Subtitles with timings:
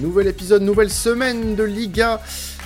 [0.00, 2.20] Nouvel épisode, nouvelle semaine de Liga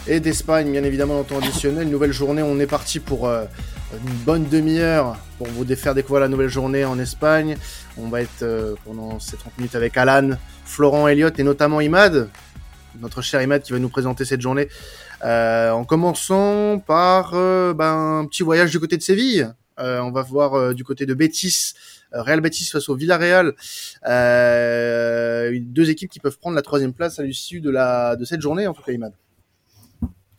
[0.07, 1.89] et d'Espagne, bien évidemment, en temps additionnel.
[1.89, 3.45] Nouvelle journée, on est parti pour euh,
[3.93, 7.57] une bonne demi-heure pour vous faire découvrir la nouvelle journée en Espagne.
[7.97, 10.31] On va être euh, pendant ces 30 minutes avec Alan,
[10.67, 12.29] Florent, Elliot et notamment Imad,
[13.01, 14.69] notre cher Imad qui va nous présenter cette journée.
[15.25, 19.49] Euh, en commençant par ben, un petit voyage du côté de Séville.
[19.79, 21.75] On va voir du côté de Bétis
[22.15, 23.55] euh, Real Betis face au Villarreal,
[24.07, 28.41] euh, deux équipes qui peuvent prendre la troisième place à l'issue de la de cette
[28.41, 29.13] journée en tout cas, Imad.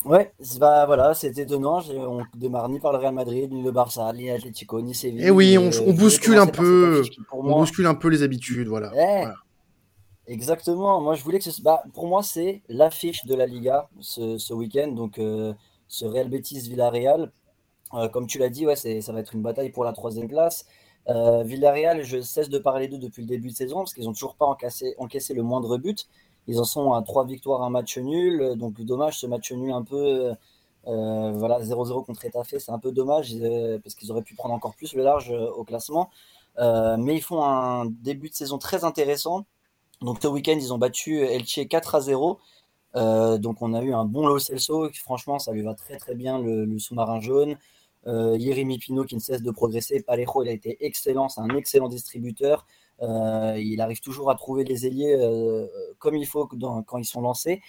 [0.06, 1.82] Ouais, bah, voilà, c'est étonnant.
[1.90, 5.22] On démarre ni par le Real Madrid, ni le Barça, ni l'Atlético, ni Séville.
[5.22, 8.92] Et eh oui, on, euh, bouscule un peu, on bouscule un peu les habitudes, voilà.
[10.28, 11.02] Exactement.
[11.02, 11.62] Moi, je voulais que ce...
[11.62, 14.90] bah, pour moi, c'est l'affiche de la Liga ce, ce week-end.
[14.90, 15.20] Donc,
[15.88, 17.32] ce Real Betis Villarreal,
[18.12, 20.66] comme tu l'as dit, ouais, ça va être une bataille pour la troisième place.
[21.10, 24.14] Euh, Villarreal, je cesse de parler d'eux depuis le début de saison parce qu'ils n'ont
[24.14, 24.96] toujours pas encaissé,
[25.34, 26.08] le moindre but.
[26.48, 28.56] Ils en sont à trois victoires, un match nul.
[28.58, 30.34] Donc dommage ce match nul un peu.
[30.88, 34.54] Euh, voilà, 0-0 contre Etafé, c'est un peu dommage euh, parce qu'ils auraient pu prendre
[34.54, 36.10] encore plus le large au classement.
[36.58, 39.46] mais ils font un début de saison très intéressant.
[40.02, 42.40] Donc ce week-end, ils ont battu Elche 4 à 0.
[42.96, 44.90] donc on a eu un bon Lo Celso.
[44.94, 47.58] Franchement, ça lui va très très bien le sous-marin jaune.
[48.08, 48.38] Euh,
[48.80, 50.02] Pino qui ne cesse de progresser.
[50.02, 52.66] Parejo, il a été excellent, c'est un excellent distributeur.
[53.02, 55.68] Euh, il arrive toujours à trouver les ailiers euh,
[56.00, 57.62] comme il faut quand ils sont lancés.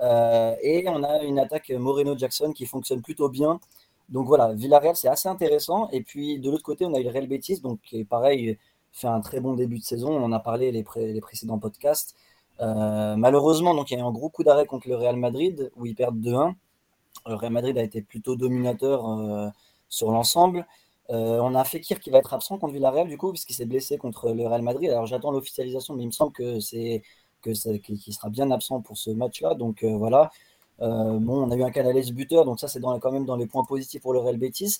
[0.00, 3.60] et on a une attaque Moreno-Jackson qui fonctionne plutôt bien.
[4.08, 5.88] Donc voilà, Villarreal, c'est assez intéressant.
[5.90, 8.58] Et puis de l'autre côté, on a eu le Real Betis, donc qui pareil,
[8.92, 10.10] fait un très bon début de saison.
[10.10, 12.16] On en a parlé les, les précédents podcasts.
[12.60, 15.86] malheureusement, donc il y a eu un gros coup d'arrêt contre le Real Madrid où
[15.86, 16.54] ils perdent 2-1.
[17.26, 19.04] Le Real Madrid a été plutôt dominateur
[19.90, 20.66] sur l'ensemble.
[21.10, 23.98] Euh, on a Fekir qui va être absent contre Villarreal du coup, puisqu'il s'est blessé
[23.98, 24.90] contre le Real Madrid.
[24.90, 27.02] Alors j'attends l'officialisation, mais il me semble que c'est
[27.42, 29.54] que qu'il sera bien absent pour ce match-là.
[29.54, 30.30] Donc euh, voilà.
[30.82, 33.46] Euh, bon, on a eu un Canales buteur, donc ça c'est quand même dans les
[33.46, 34.78] points positifs pour le Real Betis.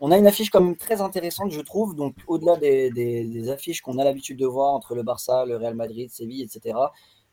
[0.00, 1.94] On a une affiche quand même très intéressante, je trouve.
[1.96, 5.74] Donc au-delà des, des, affiches qu'on a l'habitude de voir entre le Barça, le Real
[5.74, 6.78] Madrid, Séville, etc.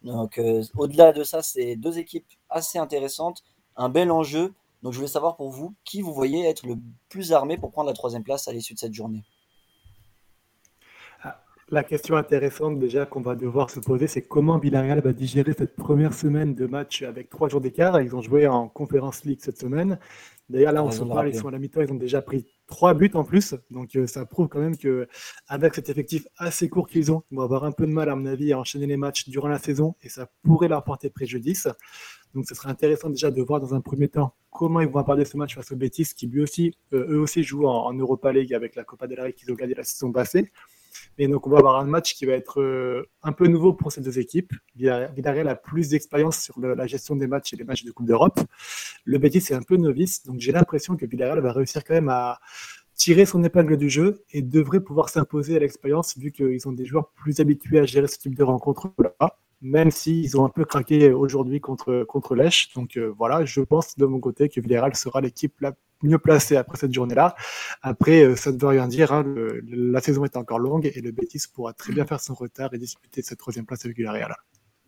[0.04, 0.40] Donc
[0.78, 3.44] au-delà de ça, c'est deux équipes assez intéressantes,
[3.76, 4.54] un bel enjeu.
[4.82, 6.76] Donc je voulais savoir pour vous, qui vous voyez être le
[7.10, 9.24] plus armé pour prendre la troisième place à l'issue de cette journée?
[11.22, 15.54] Ah, La question intéressante déjà qu'on va devoir se poser, c'est comment Villarreal va digérer
[15.54, 18.00] cette première semaine de match avec trois jours d'écart?
[18.02, 20.00] Ils ont joué en Conference League cette semaine.
[20.50, 22.94] D'ailleurs, là, on se parle, ils sont à la mi-temps, ils ont déjà pris trois
[22.94, 23.56] buts en plus.
[23.72, 25.08] Donc, euh, ça prouve quand même que
[25.48, 28.16] avec cet effectif assez court qu'ils ont, ils vont avoir un peu de mal, à
[28.16, 31.68] mon avis, à enchaîner les matchs durant la saison et ça pourrait leur porter préjudice.
[32.34, 35.26] Donc, ce serait intéressant déjà de voir dans un premier temps comment ils vont aborder
[35.26, 38.54] ce match face au Betis, qui lui aussi, euh, eux aussi jouent en, Europa League
[38.54, 40.52] avec la Copa del Rey qu'ils ont gagné la saison passée.
[41.18, 43.92] Et donc, on va avoir un match qui va être euh, un peu nouveau pour
[43.92, 44.54] ces deux équipes.
[44.76, 48.40] Villarreal a plus d'expérience sur la gestion des matchs et les matchs de Coupe d'Europe.
[49.06, 52.10] Le Betis est un peu novice, donc j'ai l'impression que Villarreal va réussir quand même
[52.10, 52.40] à
[52.96, 56.86] tirer son épingle du jeu et devrait pouvoir s'imposer à l'expérience vu qu'ils ont des
[56.86, 61.12] joueurs plus habitués à gérer ce type de rencontre-là même s'ils ont un peu craqué
[61.12, 62.74] aujourd'hui contre, contre Lèche.
[62.74, 65.74] Donc euh, voilà, je pense de mon côté que Villarreal sera l'équipe la
[66.04, 67.36] mieux placée après cette journée-là.
[67.82, 69.24] Après, euh, ça ne veut rien dire, hein,
[69.68, 72.78] la saison est encore longue et le Betis pourra très bien faire son retard et
[72.78, 74.36] disputer cette troisième place avec Villarreal.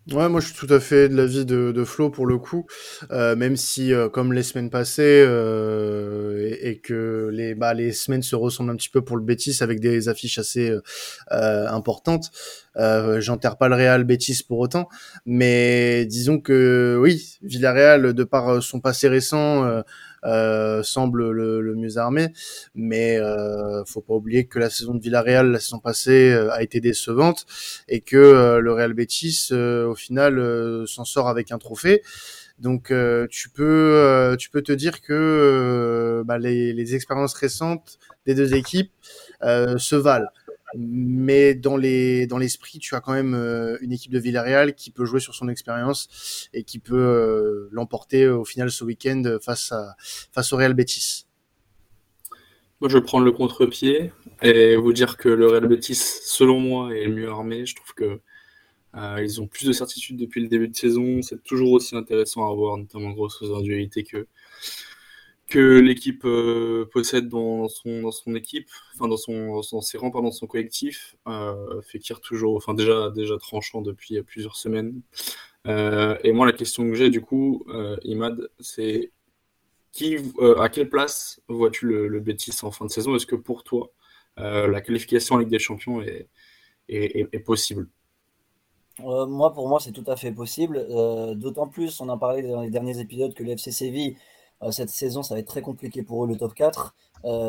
[0.10, 2.66] Ouais, moi je suis tout à fait de l'avis de, de Flo pour le coup,
[3.12, 8.24] euh, même si euh, comme les semaines passées euh, et, que les bah, les semaines
[8.24, 10.72] se ressemblent un petit peu pour le Bétis avec des affiches assez
[11.32, 12.32] euh, importantes.
[12.76, 14.90] J'enterre pas le Real Bétis pour autant,
[15.28, 19.82] mais disons que oui, Villarreal de par son passé récent euh,
[20.84, 22.28] semble le, mieux armé.
[22.76, 26.64] Mais euh, faut pas oublier que la saison de Villarreal, la saison passée, euh, a
[26.64, 27.46] été décevante
[27.88, 32.02] et que euh, le Real Betis, au final, s'en sort avec un trophée.
[32.60, 32.94] Donc
[33.30, 38.92] tu peux tu peux te dire que bah, les, les, expériences récentes des deux équipes
[39.42, 40.30] se valent
[40.78, 44.92] mais dans les dans l'esprit, tu as quand même euh, une équipe de Villarreal qui
[44.92, 49.72] peut jouer sur son expérience et qui peut euh, l'emporter au final ce week-end face
[49.72, 49.96] à
[50.32, 51.26] face au Real Betis.
[52.82, 56.96] Moi, je vais prendre le contre-pied et vous dire que le Real Betis, selon moi,
[56.96, 57.64] est mieux armé.
[57.68, 58.20] Je trouve que
[58.96, 61.22] euh, ils ont plus de certitude depuis le début de saison.
[61.22, 64.28] C'est toujours aussi intéressant à voir, notamment grâce aux individualités que
[65.52, 70.10] que l'équipe euh, possède dans son, dans son équipe, enfin dans son, dans ses rangs,
[70.10, 75.02] dans son collectif, euh, Fekir toujours, enfin déjà, déjà tranchant depuis plusieurs semaines.
[75.68, 79.12] Euh, et moi, la question que j'ai du coup, euh, Imad, c'est
[79.92, 80.18] qui,
[80.58, 83.14] à quelle place vois-tu le, le Betis en fin de saison?
[83.16, 83.92] Est-ce que pour toi,
[84.38, 86.30] la qualification en Ligue des Champions est,
[86.88, 87.90] est, possible?
[89.00, 90.88] Moi, pour moi, c'est tout à fait possible.
[91.36, 94.16] D'autant plus, on en parlait dans les derniers épisodes, que le FC Séville,
[94.70, 96.96] cette saison, ça va être très compliqué pour eux, le top 4.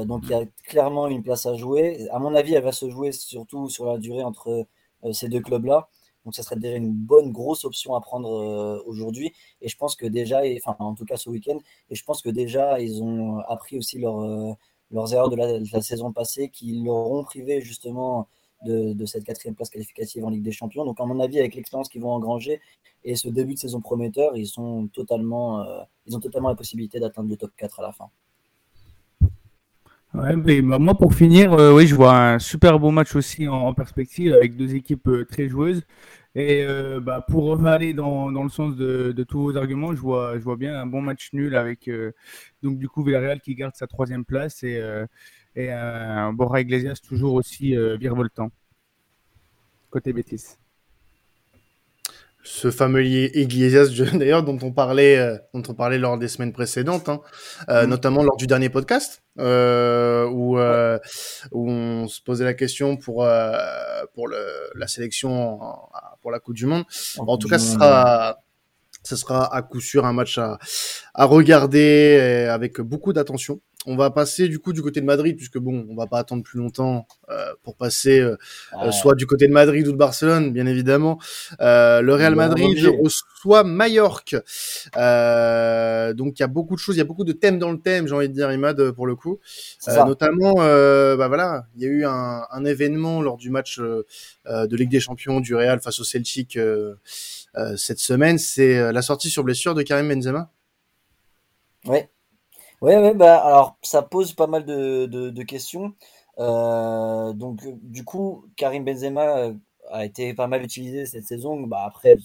[0.05, 2.09] donc, il y a clairement une place à jouer.
[2.11, 4.67] À mon avis, elle va se jouer surtout sur la durée entre
[5.13, 5.89] ces deux clubs-là.
[6.25, 9.33] Donc, ça serait déjà une bonne grosse option à prendre aujourd'hui.
[9.61, 11.59] Et je pense que déjà, enfin, en tout cas ce week-end,
[11.91, 14.57] et je pense que déjà, ils ont appris aussi leur,
[14.93, 18.29] leurs erreurs de la, saison passée qui leur ont privé justement
[18.65, 20.85] de, cette quatrième place qualificative en Ligue des Champions.
[20.85, 22.61] Donc, à mon avis, avec l'expérience qu'ils vont engranger
[23.05, 25.65] et ce début de saison prometteur, ils, sont totalement,
[26.07, 28.11] ils ont totalement la possibilité d'atteindre le top 4 à la fin.
[30.15, 34.35] Bah, moi pour finir, euh, oui, je vois un super beau match aussi en, perspective
[34.35, 35.83] avec deux équipes euh, très joueuses.
[36.35, 40.01] Et euh, bah, pour aller dans, dans le sens de, de, tous vos arguments, je
[40.01, 41.91] vois, je vois bien un bon match nul avec
[42.63, 44.81] donc du coup Villarreal qui garde sa troisième place et,
[45.57, 48.51] et un Borja Iglesias toujours aussi virevoltant.
[49.91, 50.57] Côté Bétis
[52.43, 57.09] ce fameux Iglesias d'ailleurs dont on parlait euh, dont on parlait lors des semaines précédentes
[57.09, 57.21] hein,
[57.69, 57.91] euh, mm.
[57.91, 60.99] notamment lors du dernier podcast euh, où euh,
[61.53, 63.53] où on se posait la question pour euh,
[64.15, 64.45] pour le,
[64.75, 65.61] la sélection
[66.21, 66.85] pour la Coupe du Monde.
[67.19, 68.39] En, tout cas ce sera
[69.05, 70.59] ce sera à coup sûr un match à,
[71.15, 75.59] à regarder avec beaucoup d'attention on va passer du coup du côté de Madrid, puisque
[75.59, 78.37] bon, on va pas attendre plus longtemps euh, pour passer euh,
[78.83, 81.19] euh, soit du côté de Madrid ou de Barcelone, bien évidemment.
[81.59, 84.43] le Real Madrid reçoit Mallorca.
[86.15, 87.79] donc il y a beaucoup de choses, il y a beaucoup de thèmes dans le
[87.79, 89.39] thème, j'ai envie de dire, Imad, pour le coup.
[89.87, 94.91] notamment, bah voilà, il y a eu un, un, événement lors du match de Ligue
[94.91, 96.59] des Champions du Real face au Celtic
[97.77, 100.51] cette semaine, c'est la sortie sur blessure de Karim Benzema.
[101.85, 102.09] Ouais,
[102.83, 105.95] Ouais, ouais, bah, alors ça pose pas mal de, de, questions.
[106.41, 109.55] Euh, donc, du coup, Karim Benzema euh,
[109.91, 111.61] a été pas mal utilisé cette saison.
[111.61, 112.17] Bah, après,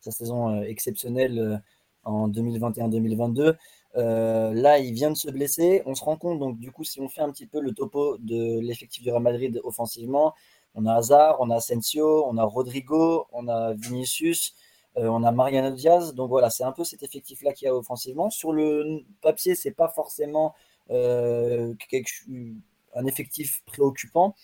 [0.00, 1.62] sa saison euh, exceptionnelle
[2.04, 3.56] en 2021-2022.
[3.94, 5.82] là, il vient de se blesser.
[5.86, 8.18] On se rend compte, donc, du coup, si on fait un petit peu le topo
[8.18, 10.34] de l'effectif du Real Madrid offensivement,
[10.74, 14.54] on a Hazard, on a Asensio, on a Rodrigo, on a Vinicius.
[14.98, 17.74] Euh, on a Mariano Diaz, donc voilà, c'est un peu cet effectif-là qu'il y a
[17.74, 18.30] offensivement.
[18.30, 20.54] Sur le papier, c'est pas forcément
[20.90, 21.74] euh,
[22.94, 24.34] un effectif préoccupant.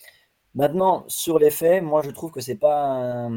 [0.54, 3.28] Maintenant, sur les faits, moi je trouve que c'est pas.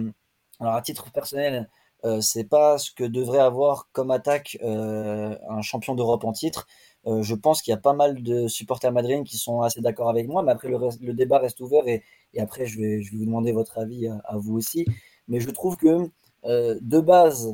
[0.60, 1.70] Alors à titre personnel,
[2.06, 6.68] euh, c'est pas ce que devrait avoir comme attaque un champion d'Europe en titre.
[7.06, 10.28] je pense qu'il y a pas mal de supporters madrilènes qui sont assez d'accord avec
[10.28, 12.04] moi, mais après le, débat reste ouvert et,
[12.40, 14.86] après je vais, je vais vous demander votre avis à vous aussi.
[15.28, 16.08] Mais je trouve que euh,
[16.48, 17.54] de base,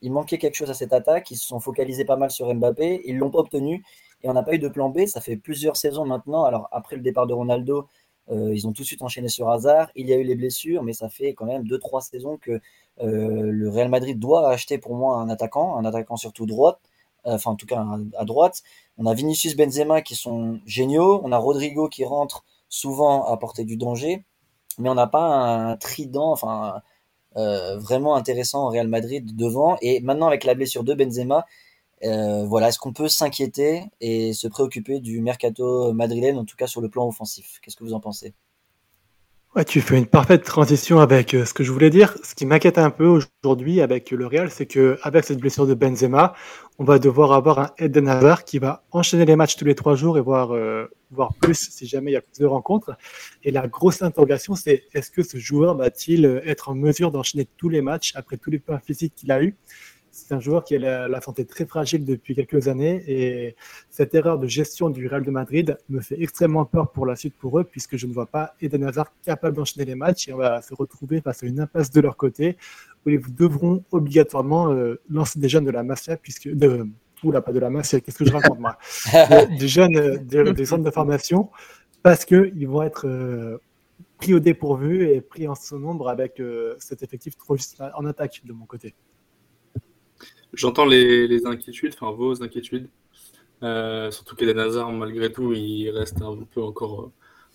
[0.00, 1.30] il manquait quelque chose à cette attaque.
[1.30, 3.02] Ils se sont focalisés pas mal sur Mbappé.
[3.04, 3.84] Ils l'ont pas obtenu.
[4.22, 5.06] Et on n'a pas eu de plan B.
[5.06, 6.44] Ça fait plusieurs saisons maintenant.
[6.44, 7.88] Alors, après le départ de Ronaldo,
[8.30, 9.90] euh, ils ont tout de suite enchaîné sur Hazard.
[9.94, 12.60] Il y a eu les blessures, mais ça fait quand même 2-3 saisons que euh,
[13.50, 16.80] le Real Madrid doit acheter pour moi un attaquant, un attaquant surtout droite,
[17.24, 17.84] enfin en tout cas
[18.16, 18.62] à droite.
[18.98, 21.20] On a Vinicius Benzema qui sont géniaux.
[21.24, 24.24] On a Rodrigo qui rentre souvent à portée du danger.
[24.78, 26.80] Mais on n'a pas un trident, enfin euh,
[27.78, 29.76] vraiment intéressant au Real Madrid devant.
[29.82, 31.46] Et maintenant, avec la blessure de Benzema,
[32.04, 36.66] euh, voilà, est-ce qu'on peut s'inquiéter et se préoccuper du mercato madrilène, en tout cas
[36.66, 37.58] sur le plan offensif?
[37.62, 38.34] Qu'est-ce que vous en pensez?
[39.56, 42.14] Ouais, tu fais une parfaite transition avec euh, ce que je voulais dire.
[42.22, 45.72] Ce qui m'inquiète un peu aujourd'hui avec le Real, c'est que avec cette blessure de
[45.72, 46.34] Benzema,
[46.78, 49.94] on va devoir avoir un Eden Hazard qui va enchaîner les matchs tous les trois
[49.96, 52.92] jours et voir euh, voir plus si jamais il y a plus de rencontres.
[53.42, 57.70] Et la grosse interrogation, c'est est-ce que ce joueur va-t-il être en mesure d'enchaîner tous
[57.70, 59.56] les matchs après tous les points physiques qu'il a eu
[60.18, 63.56] c'est un joueur qui a la, santé très fragile depuis quelques années et
[63.88, 67.34] cette erreur de gestion du Real de Madrid me fait extrêmement peur pour la suite
[67.34, 70.38] pour eux puisque je ne vois pas Eden Hazard capable d'enchaîner les matchs et on
[70.38, 72.56] va se retrouver face à une impasse de leur côté
[73.06, 76.86] où ils devront obligatoirement euh, lancer des jeunes de la Masia puisque de
[77.22, 78.76] oula pas de la Masia qu'est-ce que je raconte moi
[79.58, 81.50] des jeunes euh, des, centres de formation
[82.02, 83.58] parce que ils vont être euh,
[84.18, 86.42] pris au dépourvu et pris en son nombre avec
[86.78, 88.94] cet effectif trop juste en attaque de mon côté.
[90.54, 92.88] J'entends les, inquiétudes, enfin vos inquiétudes.
[93.62, 97.10] Euh, surtout qu'Eden Hazard, malgré tout, il reste un peu encore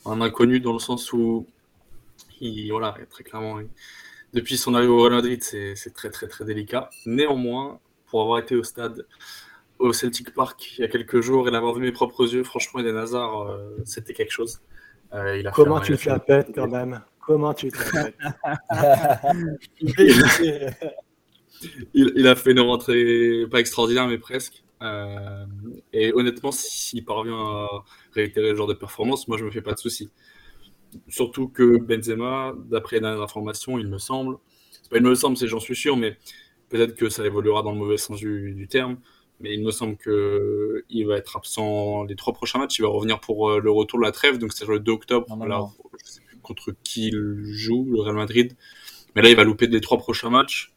[0.06, 1.48] euh, un inconnu dans le sens où,
[2.42, 3.60] il, voilà, très clairement,
[4.34, 6.90] depuis son arrivée au Real Madrid, c'est très très très délicat.
[7.06, 9.06] Néanmoins, pour avoir été au stade
[9.80, 12.80] au Celtic Park il y a quelques jours et l'avoir vu mes propres yeux, franchement,
[12.82, 14.62] Eden Hazard, euh, c'était quelque chose.
[15.14, 17.02] il a Comment tu le fais à pète quand même?
[17.20, 18.14] Comment tu le fais
[21.94, 24.64] il, a fait une rentrée pas extraordinaire, mais presque.
[24.82, 25.46] Euh,
[25.94, 29.74] et honnêtement, s'il parvient à réitérer le genre de performance, moi je me fais pas
[29.74, 30.10] de soucis.
[31.08, 34.38] Surtout que Benzema, d'après les informations, il me semble,
[34.72, 36.18] c'est pas il me semble, c'est j'en suis sûr, mais
[36.70, 38.98] peut-être que ça évoluera dans le mauvais sens du, terme.
[39.40, 42.80] Mais il me semble que il va être absent les trois prochains matchs.
[42.80, 45.28] Il va revenir pour le retour de la trêve, donc c'est le 2 octobre.
[45.46, 45.66] Là,
[46.04, 48.56] je sais plus contre qui il joue, le Real Madrid.
[49.16, 50.73] Mais là, il va louper les trois prochains matchs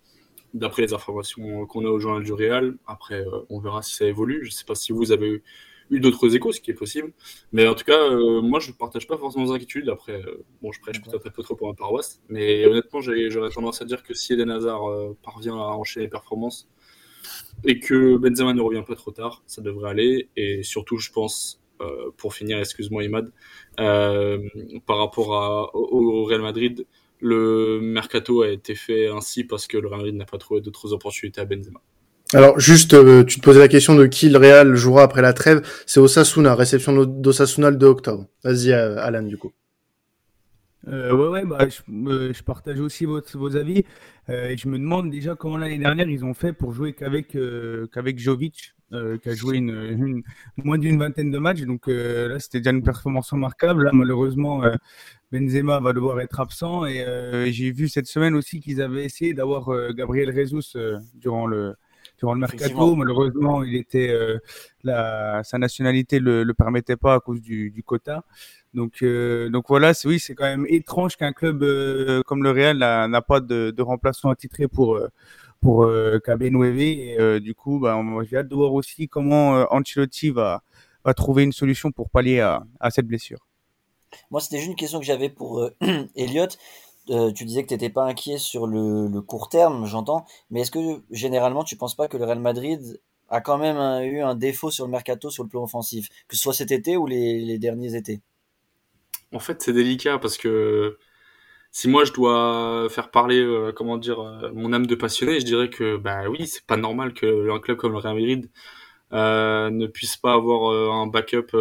[0.56, 2.76] d'après les informations qu'on a au journal du Real.
[2.86, 4.40] Après, euh, on verra si ça évolue.
[4.42, 5.42] Je ne sais pas si vous avez
[5.90, 7.12] eu, d'autres échos, ce qui est possible.
[7.52, 9.88] Mais en tout cas, euh, moi, je ne partage pas forcément vos inquiétudes.
[9.88, 12.20] Après, euh, bon, je prêche peut-être un peu trop pour ma paroisse.
[12.28, 14.82] Mais honnêtement, j'aurais tendance à dire que si Eden Hazard
[15.22, 16.68] parvient à enchaîner les performances
[17.64, 20.28] et que Benzema ne revient pas trop tard, ça devrait aller.
[20.36, 21.62] Et surtout, je pense,
[22.16, 23.30] pour finir, excuse-moi Imad,
[23.76, 26.86] par rapport au Real Madrid,
[27.20, 30.92] le mercato a été fait ainsi parce que le Real Madrid n'a pas trouvé d'autres
[30.92, 31.80] opportunités à Benzema.
[32.32, 35.32] Alors juste, euh, tu te posais la question de qui le Real jouera après la
[35.32, 35.62] trêve.
[35.86, 38.26] C'est Osasuna, réception d'Osasuna le 2 octobre.
[38.42, 39.52] Vas-y, euh, Alan, du coup.
[40.88, 43.84] Euh, ouais, ouais, bah, je, partage aussi votre, vos avis.
[44.28, 47.36] et je me demande déjà comment l'année dernière ils ont fait pour jouer qu'avec
[47.92, 50.22] qu'avec Jovic, qui a joué une,
[50.56, 51.62] moins d'une vingtaine de matchs.
[51.62, 53.84] Donc là, c'était déjà une performance remarquable.
[53.84, 54.62] Là, malheureusement,
[55.32, 56.86] Benzema va devoir être absent.
[56.86, 60.98] Et euh, j'ai vu cette semaine aussi qu'ils avaient essayé d'avoir euh, Gabriel Jesus euh,
[61.14, 61.74] durant le
[62.18, 62.94] durant le mercato.
[62.96, 64.14] Malheureusement, il était
[64.84, 68.24] la, sa nationalité le, le permettait pas à cause du, du quota.
[68.72, 71.62] Donc donc voilà, c'est oui, c'est quand même étrange qu'un club
[72.22, 74.98] comme le Real n'a pas de, de remplaçant attitré pour
[75.60, 80.62] pour euh, Et du coup, bah, j'ai hâte de voir aussi comment Ancelotti va
[81.06, 83.46] va trouver une solution pour pallier à, à cette blessure.
[84.30, 85.74] Moi, c'était juste une question que j'avais pour euh,
[86.16, 86.48] Elliot.
[87.10, 90.72] Euh, tu disais que tu n'étais pas inquiet sur le, court terme, j'entends, mais est-ce
[90.72, 94.72] que généralement tu penses pas que le Real Madrid a quand même eu un défaut
[94.72, 97.94] sur le mercato sur le plan offensif, que ce soit cet été ou les, derniers
[97.94, 98.20] étés?
[99.32, 100.98] En fait, c'est délicat parce que
[101.76, 104.22] si moi je dois faire parler, euh, comment dire,
[104.54, 107.76] mon âme de passionné, je dirais que bah oui, c'est pas normal que un club
[107.76, 108.50] comme le Real Madrid
[109.12, 111.52] ne puisse pas avoir un backup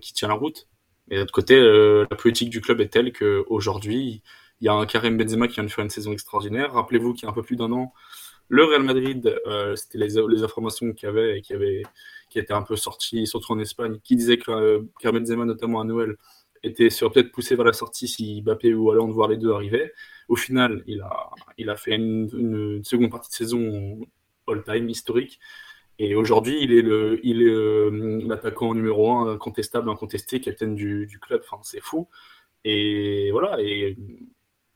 [0.00, 0.68] qui tient la route.
[1.10, 4.22] Et de l'autre côté, euh, la politique du club est telle qu'aujourd'hui,
[4.60, 6.72] il y a un Karim Benzema qui vient de faire une saison extraordinaire.
[6.72, 7.92] Rappelez-vous qu'il y a un peu plus d'un an,
[8.48, 11.82] le Real Madrid, euh, c'était les, les, informations qu'il y avait et qui avait
[12.30, 15.80] qui étaient un peu sorties, surtout en Espagne, qui disaient que euh, Karim Benzema, notamment
[15.80, 16.16] à Noël,
[16.62, 19.92] était sur peut-être poussé vers la sortie si Mbappé ou Hollande voir les deux arrivaient.
[20.28, 24.00] Au final, il a, il a fait une, une seconde partie de saison
[24.46, 25.40] all-time historique.
[25.98, 31.06] Et aujourd'hui, il est le, il est euh, l'attaquant numéro un, incontestable, incontesté, capitaine du,
[31.06, 31.42] du club.
[31.44, 32.08] Enfin, c'est fou.
[32.64, 33.60] Et voilà.
[33.60, 33.96] Et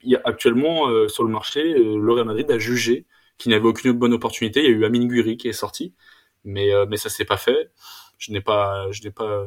[0.03, 3.07] il y a actuellement euh, sur le marché, euh, le Real Madrid a jugé
[3.39, 4.61] qu'il n'y avait aucune bonne opportunité.
[4.61, 5.95] Il y a eu Amin Guri qui est sorti,
[6.45, 7.71] mais mais ça s'est pas fait.
[8.19, 9.47] Je n'ai pas, je n'ai pas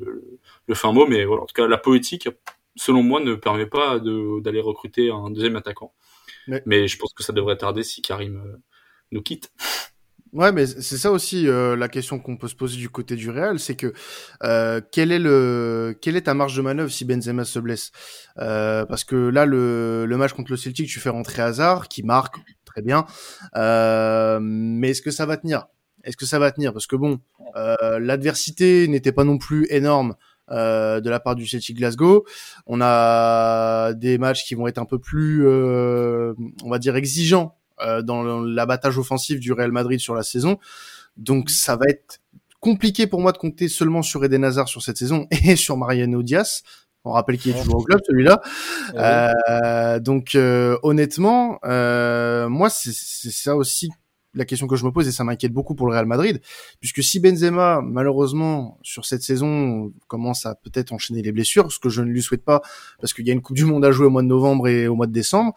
[0.00, 0.33] le, le,
[0.74, 1.42] fin mot, mais voilà.
[1.42, 2.28] En tout cas, la politique,
[2.76, 5.92] selon moi, ne permet pas d'aller recruter un deuxième attaquant.
[6.66, 8.58] Mais je pense que ça devrait tarder si Karim
[9.12, 9.50] nous quitte.
[10.34, 13.30] Ouais, mais c'est ça aussi euh, la question qu'on peut se poser du côté du
[13.30, 13.92] Real, c'est que
[14.42, 17.92] euh, quel est le quelle est ta marge de manœuvre si Benzema se blesse?
[18.38, 22.02] Euh, Parce que là, le, le match contre le Celtic, tu fais rentrer Hazard, qui
[22.02, 22.34] marque
[22.64, 23.06] très bien,
[23.54, 25.68] euh, mais est-ce que ça va tenir?
[26.02, 26.72] Est-ce que ça va tenir?
[26.72, 27.20] Parce que bon,
[27.54, 30.16] euh, l'adversité n'était pas non plus énorme.
[30.50, 32.26] Euh, de la part du Celtic Glasgow.
[32.66, 37.56] On a des matchs qui vont être un peu plus, euh, on va dire, exigeants
[37.80, 40.58] euh, dans l'abattage offensif du Real Madrid sur la saison.
[41.16, 42.20] Donc ça va être
[42.60, 46.22] compliqué pour moi de compter seulement sur Eden Hazard sur cette saison et sur Mariano
[46.22, 46.62] Diaz.
[47.04, 48.40] On rappelle qu'il est toujours au club celui-là.
[48.94, 53.90] Euh, donc euh, honnêtement, euh, moi c'est ça aussi
[54.34, 56.40] la question que je me pose et ça m'inquiète beaucoup pour le Real Madrid,
[56.80, 61.88] puisque si Benzema, malheureusement, sur cette saison, commence à peut-être enchaîner les blessures, ce que
[61.88, 62.62] je ne lui souhaite pas,
[63.00, 64.88] parce qu'il y a une Coupe du Monde à jouer au mois de novembre et
[64.88, 65.54] au mois de décembre,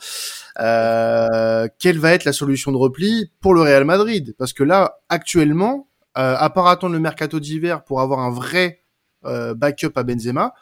[0.59, 4.35] euh, quelle va être la solution de repli pour le Real Madrid?
[4.37, 8.83] Parce que là, actuellement, euh, à part attendre le mercato d'hiver pour avoir un vrai
[9.25, 10.53] euh, backup à Benzema,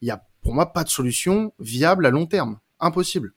[0.00, 2.58] il y a pour moi pas de solution viable à long terme.
[2.80, 3.32] Impossible.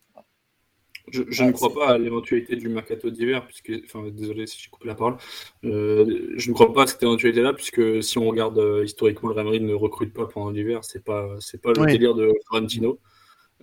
[1.11, 4.69] Je, je ne crois pas à l'éventualité du mercato d'hiver, puisque, enfin, désolé si j'ai
[4.69, 5.17] coupé la parole.
[5.63, 9.35] Euh, je ne crois pas à cette éventualité-là, puisque si on regarde euh, historiquement, le
[9.35, 12.99] Real Madrid ne recrute pas pendant l'hiver, c'est pas, c'est pas le délire de Florentino.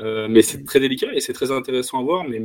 [0.00, 2.24] Euh, mais c'est très délicat et c'est très intéressant à voir.
[2.24, 2.42] Mais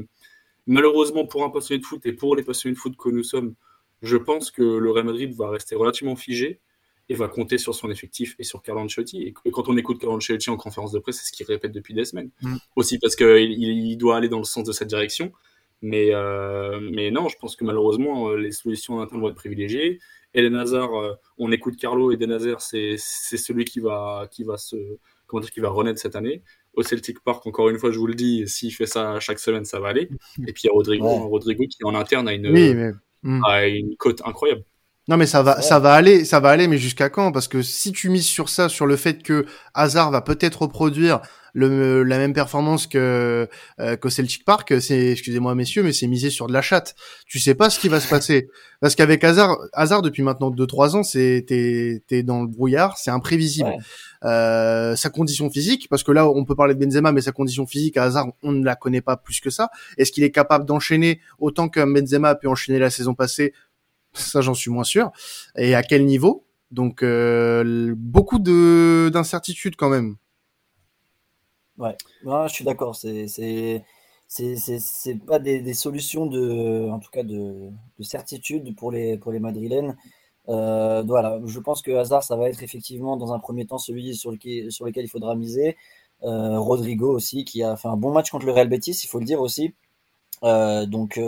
[0.65, 3.53] malheureusement, pour un passionné de foot et pour les passionnés de foot que nous sommes,
[4.01, 6.59] je pense que le Real Madrid va rester relativement figé
[7.09, 9.33] et va compter sur son effectif et sur Carlo Ancelotti.
[9.45, 11.93] Et quand on écoute Carlo Ancelotti en conférence de presse, c'est ce qu'il répète depuis
[11.93, 12.31] des semaines.
[12.41, 12.55] Mm.
[12.75, 15.31] Aussi parce qu'il il doit aller dans le sens de cette direction.
[15.81, 19.99] Mais, euh, mais non, je pense que malheureusement, euh, les solutions en vont être privilégiées.
[20.33, 24.75] Eden Hazard, euh, on écoute Carlo, Eden Hazard, c'est celui qui va, qui va se,
[25.27, 26.41] comment dire, qui va renaître cette année.
[26.73, 29.65] au Celtic Park, encore une fois, je vous le dis, s'il fait ça chaque semaine,
[29.65, 30.09] ça va aller.
[30.47, 33.41] Et puis il y a Rodrigo, Rodrigo qui en interne a une, hmm.
[33.45, 34.63] a une cote incroyable.
[35.07, 37.31] Non mais ça va, ça va aller, ça va aller, mais jusqu'à quand?
[37.31, 41.21] Parce que si tu mises sur ça, sur le fait que Hazard va peut-être reproduire
[41.53, 43.47] le, la même performance que
[43.79, 46.93] euh, qu'au Celtic Park, c'est, excusez-moi messieurs, mais c'est misé sur de la chatte.
[47.25, 48.49] Tu sais pas ce qui va se passer,
[48.81, 53.09] parce qu'avec Hazard, Hazard depuis maintenant 2-3 ans, c'est t'es t'es dans le brouillard, c'est
[53.09, 53.73] imprévisible.
[54.23, 57.65] Euh, sa condition physique, parce que là on peut parler de Benzema, mais sa condition
[57.65, 59.69] physique à Hazard, on ne la connaît pas plus que ça.
[59.97, 63.53] Est-ce qu'il est capable d'enchaîner autant que Benzema a pu enchaîner la saison passée
[64.17, 65.11] ça j'en suis moins sûr.
[65.55, 66.47] Et à quel niveau?
[66.71, 70.17] Donc euh, beaucoup de d'incertitudes quand même.
[71.77, 72.95] Ouais, je suis d'accord.
[72.95, 73.83] C'est c'est
[74.27, 79.31] c'est pas des, des, solutions de en tout cas de, de, certitude pour les pour
[79.31, 79.95] les Madrilènes.
[80.49, 84.15] Euh, voilà, je pense que Hazard, ça va être effectivement dans un premier temps celui
[84.15, 85.77] sur lequel, il faudra miser.
[86.23, 89.19] Euh, Rodrigo aussi, qui a fait un bon match contre le Real Betis, il faut
[89.19, 89.73] le dire aussi.
[90.41, 91.19] Donc,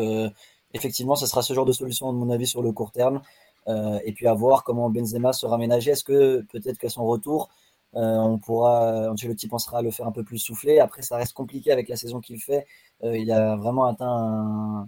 [0.74, 3.22] effectivement, ce sera ce genre de solution, à mon avis, sur le court terme.
[3.68, 5.92] Euh, et puis à voir comment Benzema sera ménagé.
[5.92, 7.50] Est-ce que peut-être qu'à son retour,
[7.96, 10.80] euh, on pourra, Ancelotti pensera à le faire un peu plus souffler.
[10.80, 12.66] Après, ça reste compliqué avec la saison qu'il fait.
[13.04, 14.88] Euh, il a vraiment atteint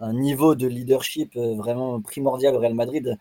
[0.00, 3.18] un, niveau de leadership vraiment primordial au Real Madrid.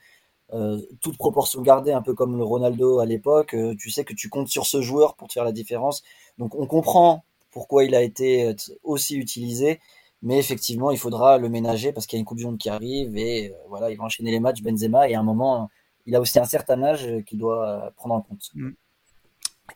[1.02, 3.56] toute proportion gardée, un peu comme le Ronaldo à l'époque.
[3.78, 6.04] tu sais que tu comptes sur ce joueur pour te faire la différence.
[6.38, 9.80] Donc on comprend pourquoi il a été aussi utilisé.
[10.22, 12.70] Mais effectivement, il faudra le ménager parce qu'il y a une Coupe du Monde qui
[12.70, 15.70] arrive et euh, voilà, il va enchaîner les matchs Benzema et à un moment,
[16.06, 18.50] il a aussi un certain âge qu'il doit euh, prendre en compte.
[18.54, 18.72] Mm.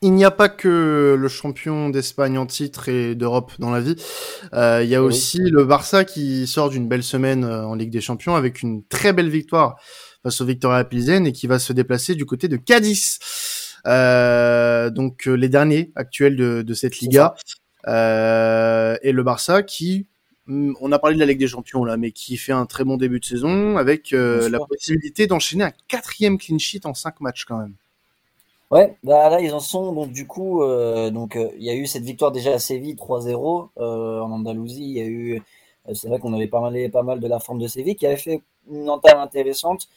[0.02, 3.94] Il n'y a pas que le champion d'Espagne en titre et d'Europe dans la vie.
[4.52, 8.00] Euh, il y a aussi le Barça qui sort d'une belle semaine en Ligue des
[8.00, 9.76] Champions avec une très belle victoire
[10.24, 13.20] face au Victoria Pilsen et qui va se déplacer du côté de Cadiz.
[13.84, 17.36] donc les derniers actuels de, de cette Liga.
[17.86, 20.08] et le Barça qui
[20.48, 22.96] on a parlé de la Ligue des Champions là, mais qui fait un très bon
[22.96, 27.44] début de saison avec euh, la possibilité d'enchaîner un quatrième clean sheet en cinq matchs
[27.44, 27.74] quand même.
[28.70, 31.74] Ouais, bah là ils en sont donc du coup euh, donc euh, il y a
[31.74, 35.42] eu cette victoire déjà à Séville 3-0 en Andalousie, il y a eu
[35.92, 38.42] c'est vrai qu'on avait mal pas mal de la forme de Séville qui avait fait
[38.70, 39.88] une entame intéressante.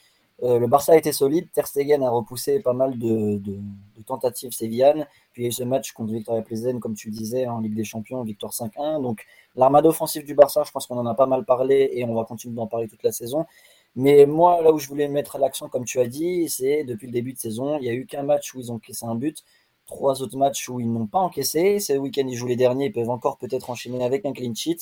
[0.42, 3.42] Le Barça a été solide, Ter Stegen a repoussé pas mal de,
[4.06, 5.08] tentatives sévillanes.
[5.34, 7.60] Puis il y a eu ce match contre Victoria Plzen, comme tu le disais, en
[7.60, 9.02] Ligue des Champions, victoire 5-1.
[9.02, 12.14] Donc l'armada offensive du Barça, je pense qu'on en a pas mal parlé et on
[12.14, 13.46] va continuer d'en parler toute la saison.
[13.96, 17.14] Mais moi, là où je voulais mettre l'accent, comme tu as dit, c'est depuis le
[17.14, 19.44] début de saison, il n'y a eu qu'un match où ils ont encaissé un but,
[19.88, 21.80] trois autres matchs où ils n'ont pas encaissé.
[21.90, 24.78] Le week-end, ils jouent les derniers, ils peuvent encore peut-être enchaîner avec un clean sheet.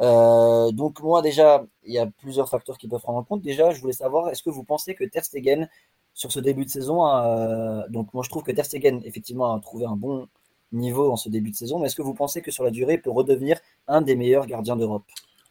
[0.00, 3.42] Euh, donc moi déjà, il y a plusieurs facteurs qui peuvent prendre en compte.
[3.42, 5.68] Déjà, je voulais savoir, est-ce que vous pensez que Ter Stegen,
[6.14, 9.60] sur ce début de saison, euh, donc moi je trouve que Ter Stegen effectivement a
[9.60, 10.26] trouvé un bon
[10.72, 12.94] niveau en ce début de saison, mais est-ce que vous pensez que sur la durée,
[12.94, 13.58] il peut redevenir
[13.88, 15.04] un des meilleurs gardiens d'Europe?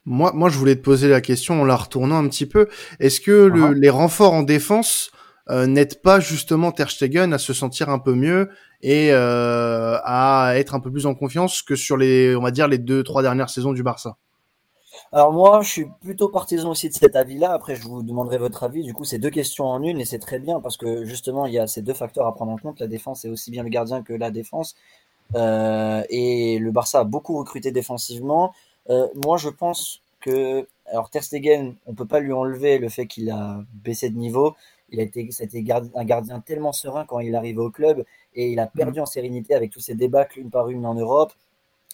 [0.06, 2.68] Moi, moi, je voulais te poser la question en la retournant un petit peu.
[3.00, 3.74] Est-ce que le, uh-huh.
[3.74, 5.12] les renforts en défense
[5.50, 8.50] euh, n'aident pas justement Ter Stegen à se sentir un peu mieux
[8.82, 12.68] et euh, à être un peu plus en confiance que sur les, on va dire,
[12.68, 14.18] les deux, trois dernières saisons du Barça?
[15.12, 17.52] Alors moi, je suis plutôt partisan aussi de cet avis-là.
[17.52, 18.84] Après, je vous demanderai votre avis.
[18.84, 21.54] Du coup, c'est deux questions en une et c'est très bien parce que justement, il
[21.54, 22.80] y a ces deux facteurs à prendre en compte.
[22.80, 24.76] La défense est aussi bien le gardien que la défense.
[25.36, 28.54] Euh, et le Barça a beaucoup recruté défensivement.
[28.92, 33.08] Euh, moi, je pense que alors Ter Stegen, on peut pas lui enlever le fait
[33.08, 34.56] qu'il a baissé de niveau.
[34.92, 35.64] Il a été, c'était
[35.96, 38.04] un gardien tellement serein quand il arrivait au club
[38.36, 39.04] et il a perdu mmh.
[39.04, 41.34] en sérénité avec tous ces débâcles une par une en Europe.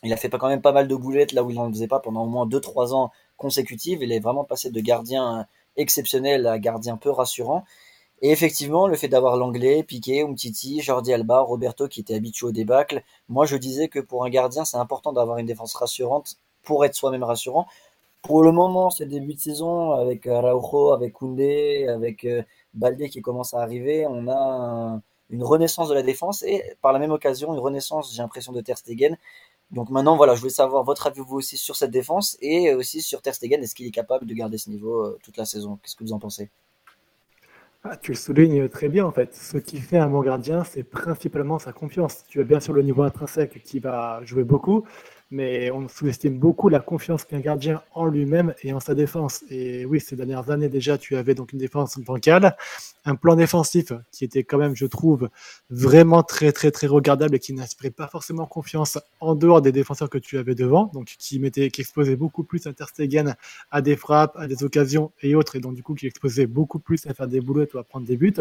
[0.03, 1.99] Il a fait quand même pas mal de boulettes là où il n'en faisait pas
[1.99, 3.99] pendant au moins 2-3 ans consécutifs.
[4.01, 7.63] Il est vraiment passé de gardien exceptionnel à gardien peu rassurant.
[8.21, 12.51] Et effectivement, le fait d'avoir l'anglais, Piqué, Umtiti, Jordi Alba, Roberto qui était habitué au
[12.51, 16.85] débâcle, moi je disais que pour un gardien, c'est important d'avoir une défense rassurante pour
[16.85, 17.67] être soi-même rassurant.
[18.21, 22.41] Pour le moment, ce début de saison, avec Araujo, avec Koundé, avec euh,
[22.73, 26.99] Balde qui commence à arriver, on a une renaissance de la défense et par la
[26.99, 29.17] même occasion une renaissance, j'ai l'impression, de Ter Stegen.
[29.71, 33.01] Donc maintenant, voilà, je voulais savoir votre avis vous aussi sur cette défense et aussi
[33.01, 33.61] sur Ter Stegen.
[33.61, 35.79] Est-ce qu'il est capable de garder ce niveau euh, toute la saison?
[35.81, 36.49] Qu'est-ce que vous en pensez?
[37.83, 39.35] Ah, tu le soulignes très bien en fait.
[39.35, 42.23] Ce qui fait un bon gardien, c'est principalement sa confiance.
[42.27, 44.85] Tu as bien sûr le niveau intrinsèque qui va jouer beaucoup,
[45.35, 49.43] mais on sous-estime beaucoup la confiance qu'un gardien en lui-même et en sa défense.
[49.49, 52.55] Et oui, ces dernières années déjà, tu avais donc une défense bancale,
[53.03, 55.29] un plan défensif qui était quand même, je trouve,
[55.69, 60.09] vraiment très très très regardable et qui n'inspirait pas forcément confiance en dehors des défenseurs
[60.09, 63.35] que tu avais devant, donc qui mettait, qui exposait beaucoup plus à Ter Stegen
[63.71, 66.79] à des frappes, à des occasions et autres, et donc du coup qui exposait beaucoup
[66.79, 68.33] plus à faire des boulettes ou à prendre des buts.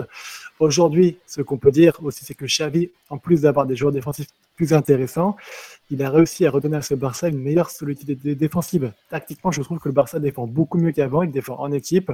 [0.61, 4.28] Aujourd'hui, ce qu'on peut dire aussi, c'est que Xavi, en plus d'avoir des joueurs défensifs
[4.56, 5.36] plus intéressant.
[5.90, 8.92] Il a réussi à redonner à ce Barça une meilleure solidité défensive.
[9.10, 11.22] Tactiquement, je trouve que le Barça défend beaucoup mieux qu'avant.
[11.22, 12.10] Il défend en équipe.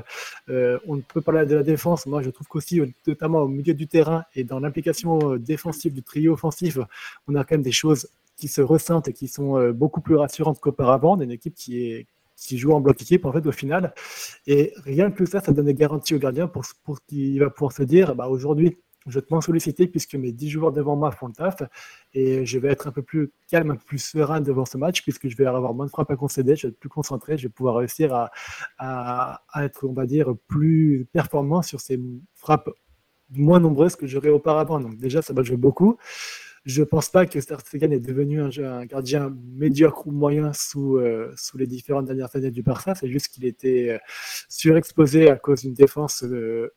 [0.48, 2.06] Euh, on ne peut parler de la défense.
[2.06, 6.32] Moi, je trouve qu'aussi, notamment au milieu du terrain et dans l'implication défensive du trio
[6.32, 6.78] offensif,
[7.28, 10.60] on a quand même des choses qui se ressentent et qui sont beaucoup plus rassurantes
[10.60, 11.20] qu'auparavant.
[11.20, 12.06] Une équipe qui est
[12.40, 13.94] qui joue en bloc équipe en fait au final.
[14.46, 17.72] Et rien que ça, ça donne des garanties au gardien pour, pour qu'il va pouvoir
[17.72, 21.10] se dire bah, aujourd'hui, je vais être moins sollicité puisque mes 10 joueurs devant moi
[21.10, 21.62] font le taf
[22.12, 25.02] et je vais être un peu plus calme, un peu plus serein devant ce match
[25.02, 27.44] puisque je vais avoir moins de frappes à concéder, je vais être plus concentré, je
[27.44, 28.14] vais pouvoir réussir
[28.78, 31.98] à, être, on va dire, plus performant sur ces
[32.34, 32.70] frappes
[33.30, 34.80] moins nombreuses que j'aurais auparavant.
[34.80, 35.96] Donc déjà, ça va jouer beaucoup.
[36.66, 41.32] Je ne pense pas que Stegen est devenu un, gardien médiocre ou moyen sous, euh,
[41.34, 42.94] sous les différentes dernières années du Barça.
[42.94, 43.98] C'est juste qu'il était euh,
[44.48, 46.74] surexposé à cause d'une défense euh,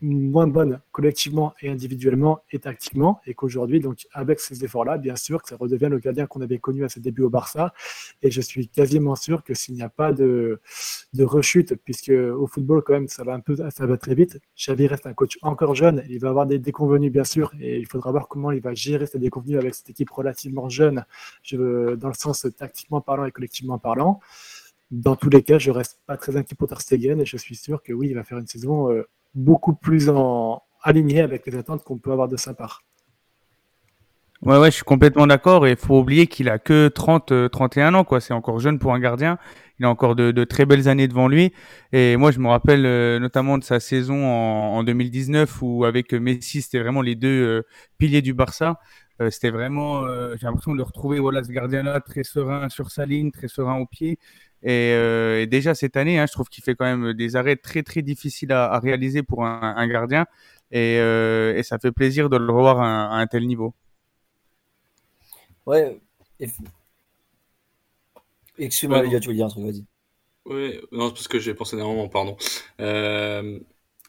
[0.00, 3.20] moins bonne collectivement et individuellement et tactiquement.
[3.26, 6.58] Et qu'aujourd'hui donc avec ces efforts-là bien sûr que ça redevient le gardien qu'on avait
[6.58, 7.72] connu à ses débuts au Barça.
[8.22, 10.60] Et je suis quasiment sûr que s'il n'y a pas de,
[11.12, 14.40] de rechute puisque au football quand même ça va un peu ça va très vite.
[14.56, 16.04] Xavi reste un coach encore jeune.
[16.08, 17.52] Il va avoir des déconvenus bien sûr.
[17.60, 21.04] Et il faudra voir comment il va gérer ces déconvenus avec cette équipe relativement jeune.
[21.42, 24.20] Je, dans le sens tactiquement parlant et collectivement parlant.
[24.90, 27.54] Dans tous les cas, je reste pas très inquiet pour Ter Stegen et je suis
[27.54, 31.56] sûr que oui, il va faire une saison euh, beaucoup plus en aligné avec les
[31.56, 32.82] attentes qu'on peut avoir de sa part.
[34.42, 35.66] Ouais, ouais, je suis complètement d'accord.
[35.66, 38.20] Et il faut oublier qu'il a que 30, 31 euh, ans, quoi.
[38.20, 39.36] C'est encore jeune pour un gardien.
[39.78, 41.52] Il a encore de, très belles années devant lui.
[41.92, 46.14] Et moi, je me rappelle euh, notamment de sa saison en, en 2019 où avec
[46.14, 47.62] Messi, c'était vraiment les deux euh,
[47.98, 48.80] piliers du Barça.
[49.28, 53.30] c'était vraiment, j'ai l'impression de le retrouver, voilà, ce gardien-là, très serein sur sa ligne,
[53.30, 54.18] très serein au pied.
[54.66, 57.82] Euh, et, déjà cette année, hein, je trouve qu'il fait quand même des arrêts très
[57.82, 60.26] très difficiles à, réaliser pour un, gardien.
[60.74, 63.74] Euh, et, ça fait plaisir de le revoir à, un tel niveau.
[65.66, 66.00] Ouais.
[68.58, 69.84] Excuse-moi, tu veux dire un truc, vas-y.
[70.46, 72.36] Ouais, non, c'est parce que j'ai pensé d'un moment, pardon.
[72.80, 73.58] Euh,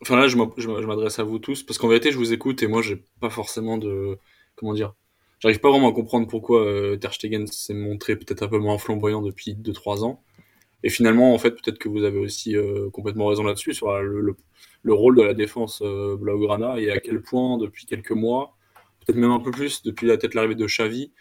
[0.01, 0.37] enfin là, je
[0.85, 3.77] m'adresse à vous tous, parce qu'en vérité, je vous écoute et moi, j'ai pas forcément
[3.77, 4.17] de.
[4.55, 4.93] Comment dire
[5.41, 8.77] J'arrive pas vraiment à comprendre pourquoi euh, Ter Stegen s'est montré peut-être un peu moins
[8.77, 10.23] flamboyant depuis 2-3 ans.
[10.83, 14.35] Et finalement, en fait, peut-être que vous avez aussi euh, complètement raison là-dessus sur le,
[14.83, 18.55] le, rôle de la défense euh, Blaugrana et à quel point, depuis quelques mois,
[18.99, 21.11] peut-être même un peu plus, depuis la tête l'arrivée de Xavi,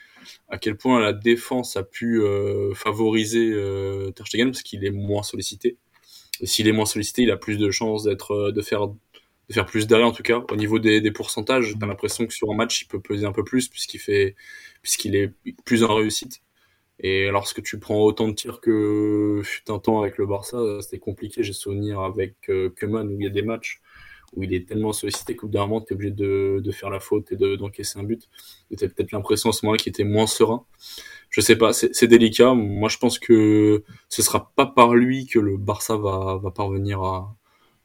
[0.48, 4.90] à quel point la défense a pu euh, favoriser euh, Ter Stegen parce qu'il est
[4.90, 5.76] moins sollicité.
[6.40, 8.88] Et s'il est moins sollicité, il a plus de chances d'être, euh, de faire,
[9.50, 10.42] de faire plus d'arrêts en tout cas.
[10.50, 13.32] Au niveau des, des pourcentages, t'as l'impression que sur un match, il peut peser un
[13.32, 14.36] peu plus puisqu'il fait,
[14.80, 15.34] puisqu'il est
[15.64, 16.40] plus en réussite.
[17.00, 20.98] Et lorsque tu prends autant de tirs que fut un temps avec le Barça, c'était
[20.98, 21.42] compliqué.
[21.42, 23.80] J'ai souvenir avec euh, où il y a des matchs
[24.34, 27.00] où il est tellement sollicité bout d'un moment, tu es obligé de, de, faire la
[27.00, 28.28] faute et d'encaisser un but.
[28.70, 30.64] Et peut-être l'impression en ce moment qu'il était moins serein.
[31.30, 32.54] Je sais pas, c'est délicat.
[32.54, 37.02] Moi, je pense que ce sera pas par lui que le Barça va, va parvenir
[37.02, 37.36] à,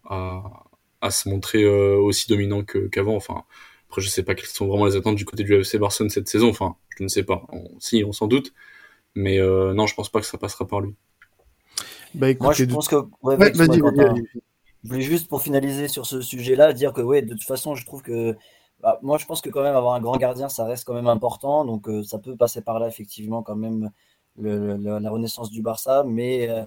[0.06, 0.65] à,
[1.06, 3.16] à se montrer euh, aussi dominant qu'avant.
[3.16, 3.44] enfin,
[3.88, 6.28] après, je sais pas quelles sont vraiment les attentes du côté du FC Barcelone cette
[6.28, 6.50] saison.
[6.50, 7.44] Enfin, je ne sais pas.
[7.80, 8.54] si, on s'en doute.
[9.16, 10.94] Mais euh, non, je pense pas que ça passera par lui.
[12.14, 12.96] Bah, Moi, je pense que.
[13.22, 13.38] Ouais,
[14.84, 17.86] je voulais juste pour finaliser sur ce sujet-là dire que ouais, de toute façon, je
[17.86, 18.36] trouve que
[18.82, 21.08] bah, moi, je pense que quand même avoir un grand gardien, ça reste quand même
[21.08, 21.66] important.
[21.66, 23.92] Donc, euh, ça peut passer par là, effectivement, quand même,
[24.38, 26.04] le, la renaissance du Barça.
[26.06, 26.64] Mais euh,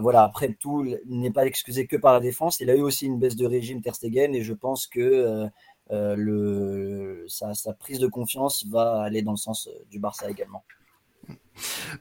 [0.00, 2.60] voilà, après tout, n'est pas excusé que par la défense.
[2.60, 5.48] Il a eu aussi une baisse de régime Ter Stegen et je pense que
[5.90, 10.64] le, sa, sa, prise de confiance va aller dans le sens du Barça également.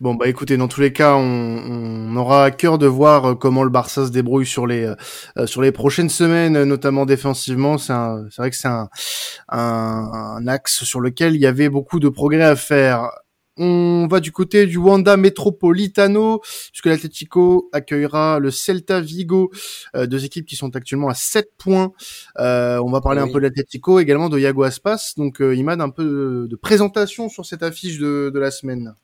[0.02, 3.64] Bon bah écoutez, dans tous les cas, on, aura à cœur de voir euh, comment
[3.64, 4.96] le Barça se débrouille sur les euh,
[5.38, 7.78] euh, sur les prochaines semaines, notamment défensivement.
[7.78, 12.56] C'est vrai que c'est un, axe sur lequel il y avait beaucoup de progrès à
[12.56, 13.12] faire.
[13.58, 19.52] On va du côté du Wanda Metropolitano, puisque l'Atlético accueillera le Celta Vigo,
[19.94, 21.92] deux équipes qui sont actuellement à 7 points.
[22.38, 25.14] on va parler un peu de l'Atlético, également de Yago Aspas.
[25.18, 28.96] Donc, il m'a un peu de, présentation sur cette affiche de, de la semaine.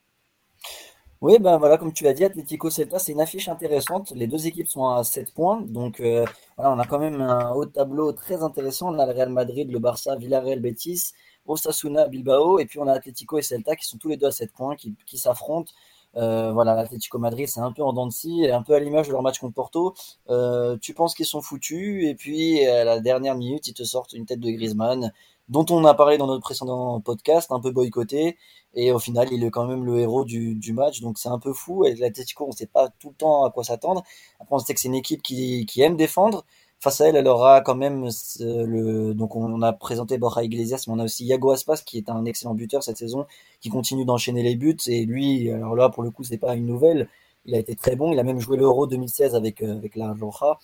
[1.21, 4.11] Oui, ben voilà, comme tu l'as dit, Atlético Celta, c'est une affiche intéressante.
[4.15, 5.61] Les deux équipes sont à 7 points.
[5.61, 8.95] Donc euh, voilà, on a quand même un haut tableau très intéressant.
[8.95, 11.11] On a le Real Madrid, le Barça, Villarreal, Betis,
[11.49, 12.59] Osasuna, Bilbao.
[12.59, 14.75] Et puis on a Atlético et Celta qui sont tous les deux à 7 points,
[14.75, 15.71] qui, s'affrontent.
[16.15, 19.07] Euh, voilà, l'Atlético Madrid, c'est un peu en dents de scie, un peu à l'image
[19.07, 19.93] de leur match contre Porto.
[20.29, 24.13] Euh, tu penses qu'ils sont foutus, et puis à la dernière minute, ils te sortent
[24.13, 25.13] une tête de Griezmann,
[25.49, 28.37] dont on a parlé dans notre précédent podcast, un peu boycotté.
[28.75, 31.01] Et au final, il est quand même le héros du, match.
[31.01, 31.85] Donc c'est un peu fou.
[31.85, 34.03] Et l'Atletico, on ne sait pas tout le temps à quoi s'attendre.
[34.39, 36.45] Après, on sait que c'est une équipe qui, qui aime défendre.
[36.81, 38.07] Face à elle, elle aura quand même
[38.39, 39.13] le.
[39.13, 42.23] Donc, on a présenté Borja Iglesias, mais on a aussi Yago Aspas, qui est un
[42.23, 43.25] excellent buteur cette saison,
[43.59, 44.77] qui continue d'enchaîner les buts.
[44.87, 47.09] Et lui, alors là, pour le coup, c'est pas une nouvelle.
[47.45, 48.13] Il a été très bon.
[48.13, 50.57] Il a même joué l'Euro 2016 avec, euh, avec la Roja.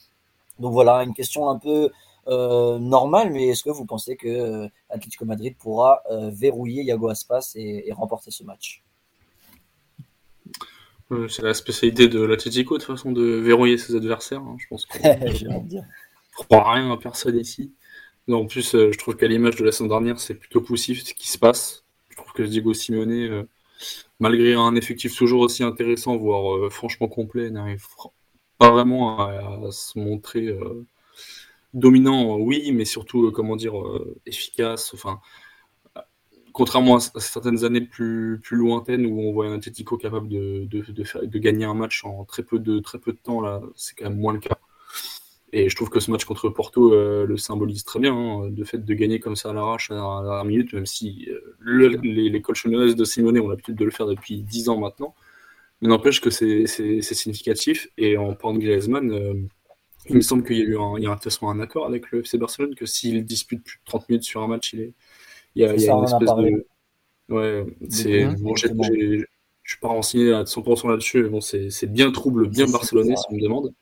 [0.60, 1.90] Donc voilà, une question un peu
[2.28, 6.02] euh, normale, mais est-ce que vous pensez que euh, Atlético Madrid pourra
[6.32, 8.84] verrouiller Yago Aspas et, remporter ce match?
[11.30, 14.42] C'est la spécialité de l'Atlético de toute façon de verrouiller ses adversaires.
[14.42, 14.56] Hein.
[14.58, 14.98] Je pense que.
[16.38, 17.74] Je crois rien à personne ici.
[18.30, 21.30] en plus, je trouve qu'à l'image de la saison dernière, c'est plutôt poussif ce qui
[21.30, 21.86] se passe.
[22.10, 23.48] Je trouve que Diego Simeone,
[24.20, 27.86] malgré un effectif toujours aussi intéressant, voire franchement complet, n'arrive
[28.58, 30.86] pas vraiment à, se montrer euh,
[31.74, 34.94] dominant, oui, mais surtout, euh, comment dire, euh, efficace.
[34.94, 35.20] Enfin,
[36.54, 40.82] contrairement à, certaines années plus, plus lointaines où on voit un Atletico capable de, de,
[40.92, 43.96] de, de, gagner un match en très peu de, très peu de temps, là, c'est
[43.96, 44.58] quand même moins le cas.
[45.54, 48.84] Et je trouve que ce match contre Porto le symbolise très bien, hein, le fait
[48.84, 51.30] de gagner comme ça à l'arrache à la dernière minute, même si
[51.66, 55.16] les, les colchonneuses de Simone ont l'habitude de le faire depuis 10 ans maintenant.
[55.82, 56.66] Mais n'empêche que c'est
[57.02, 57.90] significatif.
[57.98, 59.34] Et en parlant de Griezmann, euh,
[60.10, 62.12] il me semble qu'il y a eu un, il y a un, un accord avec
[62.12, 64.94] le FC Barcelone que s'il dispute plus de 30 minutes sur un match, il, est,
[65.56, 66.66] il y a, il y a une espèce de.
[67.30, 68.26] Ouais, c'est.
[68.40, 69.24] Bon, je ne
[69.64, 73.36] suis pas renseigné à 100% là-dessus, mais bon, c'est bien trouble, bien barcelonais, si on
[73.36, 73.74] me demande.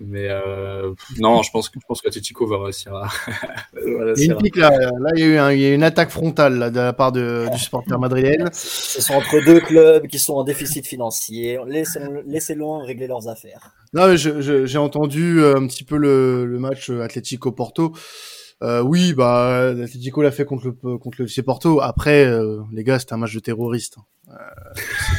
[0.00, 3.08] Mais euh, non, je pense que je pense qu'Atletico va réussir à.
[3.74, 7.58] là, là, il y, a eu une attaque frontale là, de la part de, du
[7.58, 8.48] supporter madrilène.
[8.52, 11.58] Ce sont entre deux clubs qui sont en déficit financier.
[11.66, 13.72] Laissez-les régler leurs affaires.
[13.92, 17.92] Non, j'ai entendu euh, un petit peu le, le match Atlético Porto.
[18.62, 21.80] Euh, oui, bah l'Atlético l'a fait contre le contre le FC Porto.
[21.80, 23.96] Après, euh, les gars, c'était un match de terroristes.
[23.98, 24.02] Hein.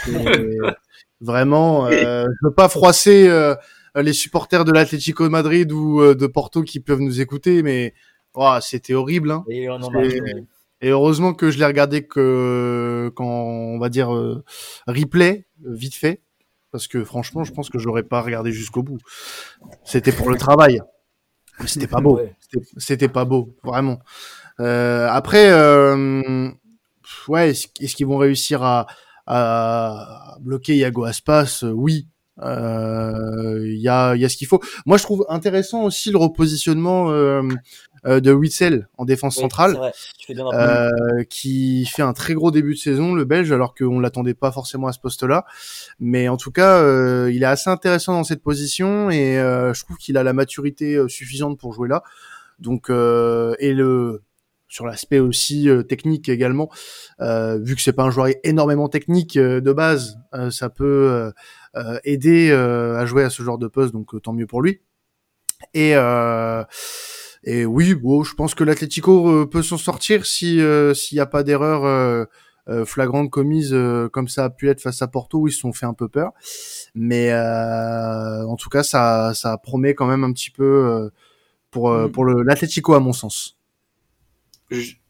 [0.10, 0.72] Euh,
[1.22, 3.56] vraiment, euh, je veux pas froisser euh,
[3.96, 7.94] les supporters de l'Atlético Madrid ou euh, de Porto qui peuvent nous écouter, mais
[8.34, 9.32] oh, c'était horrible.
[9.32, 9.44] Hein.
[9.50, 14.44] Et, heureusement que je l'ai regardé que quand on va dire euh,
[14.88, 16.22] replay vite fait,
[16.72, 18.98] parce que franchement, je pense que j'aurais pas regardé jusqu'au bout.
[19.84, 20.82] C'était pour le travail,
[21.66, 22.20] c'était pas beau.
[22.78, 24.00] C'était pas beau, vraiment.
[24.60, 25.52] Euh, après,
[27.28, 28.88] ouais, est-ce, qu'ils vont réussir à,
[29.28, 31.64] à bloquer Yago Aspas?
[31.64, 34.62] Oui, il euh, y a, y a ce qu'il faut.
[34.86, 37.44] Moi, je trouve intéressant aussi le repositionnement euh,
[38.06, 39.92] euh de Witzel en défense centrale,
[40.30, 40.90] euh,
[41.30, 44.88] qui fait un très gros début de saison, le Belge, alors qu'on l'attendait pas forcément
[44.88, 45.46] à ce poste-là.
[46.00, 49.98] Mais en tout cas, euh, il est assez intéressant dans cette position et je trouve
[49.98, 52.04] qu'il a la maturité suffisante pour jouer là.
[52.60, 54.24] Donc, et le
[54.68, 56.70] sur l'aspect aussi technique également,
[57.20, 60.18] vu que c'est pas un joueur énormément technique de base,
[60.50, 61.32] ça peut euh,
[62.04, 64.82] aider euh, à jouer à ce genre de poste, donc euh, tant mieux pour lui.
[65.74, 65.94] Et
[67.44, 70.60] et oui, bon, je pense que l'Atlético peut s'en sortir si
[70.94, 71.86] s'il n'y a pas d'erreur
[72.70, 73.76] euh, flagrante commise
[74.14, 76.08] comme ça a pu être face à Porto où ils se sont fait un peu
[76.08, 76.34] peur.
[76.94, 81.10] Mais en tout cas, ça, ça promet quand même un petit peu
[81.72, 82.12] pour, mm.
[82.12, 83.58] pour l'Atlético à mon sens.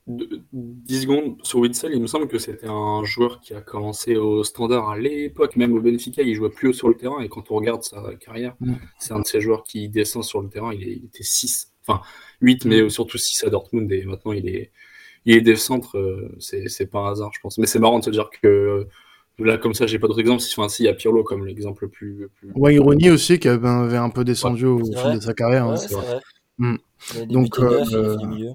[0.08, 4.44] 10 secondes sur Witzel, il me semble que c'était un joueur qui a commencé au
[4.44, 7.52] standard à l'époque, même au Benfica, il jouait plus haut sur le terrain, et quand
[7.52, 8.74] on regarde sa carrière, mm.
[8.98, 12.02] c'est un de ces joueurs qui descend sur le terrain, il, était 6, enfin
[12.42, 14.72] 8, mais surtout 6 à Dortmund, et maintenant il est,
[15.26, 17.58] il est des centres, euh, c'est pas un hasard, je pense.
[17.60, 18.88] Mais c'est marrant de se dire que
[19.40, 20.44] là, comme ça, j'ai pas d'autres exemples.
[20.58, 22.52] Enfin, si, il y a Pirlo comme l'exemple le plus, plus.
[22.56, 25.66] Ouais, Ironie aussi, qui avait un peu descendu au fil de sa carrière.
[25.66, 25.76] Hein.
[26.58, 26.76] Mm.
[27.28, 28.54] Donc, euh,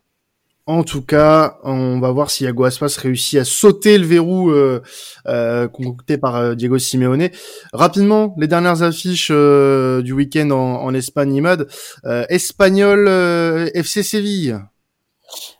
[0.66, 4.82] en tout cas, on va voir si Iago Aspas réussit à sauter le verrou euh,
[5.28, 7.28] euh, concocté par euh, Diego Simeone.
[7.72, 11.68] Rapidement, les dernières affiches du week-end en, en Espagne, Imad.
[12.28, 13.08] Espagnol
[13.74, 14.58] FC Séville.